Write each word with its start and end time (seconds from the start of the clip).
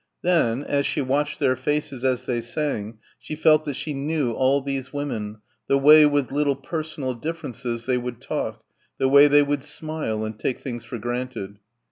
Then 0.23 0.63
as 0.63 0.87
she 0.87 0.99
watched 0.99 1.37
their 1.37 1.55
faces 1.55 2.03
as 2.03 2.25
they 2.25 2.41
sang 2.41 2.97
she 3.19 3.35
felt 3.35 3.65
that 3.65 3.75
she 3.75 3.93
knew 3.93 4.31
all 4.31 4.59
these 4.59 4.91
women, 4.91 5.41
the 5.67 5.77
way, 5.77 6.07
with 6.07 6.31
little 6.31 6.55
personal 6.55 7.13
differences, 7.13 7.85
they 7.85 7.99
would 7.99 8.19
talk, 8.19 8.63
the 8.97 9.07
way 9.07 9.27
they 9.27 9.43
would 9.43 9.61
smile 9.63 10.25
and 10.25 10.39
take 10.39 10.59
things 10.59 10.83
for 10.83 10.97
granted. 10.97 11.59